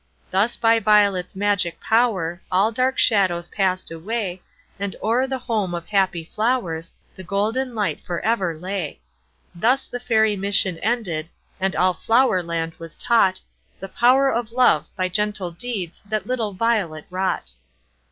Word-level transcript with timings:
Thus, 0.31 0.57
by 0.57 0.79
Violet's 0.79 1.35
magic 1.35 1.79
power, 1.79 2.41
All 2.51 2.71
dark 2.71 2.97
shadows 2.97 3.47
passed 3.49 3.91
away, 3.91 4.41
And 4.79 4.95
o'er 5.03 5.27
the 5.27 5.37
home 5.37 5.75
of 5.75 5.89
happy 5.89 6.23
flowers 6.23 6.91
The 7.13 7.23
golden 7.23 7.75
light 7.75 8.01
for 8.01 8.19
ever 8.21 8.57
lay. 8.57 8.99
Thus 9.53 9.85
the 9.85 9.99
Fairy 9.99 10.35
mission 10.35 10.79
ended, 10.79 11.29
And 11.59 11.75
all 11.75 11.93
Flower 11.93 12.41
Land 12.41 12.73
was 12.79 12.95
taught 12.95 13.41
The 13.79 13.89
"Power 13.89 14.31
of 14.33 14.51
Love," 14.51 14.89
by 14.95 15.07
gentle 15.07 15.51
deeds 15.51 16.01
That 16.07 16.25
little 16.25 16.53
Violet 16.53 17.05
wrought. 17.11 17.53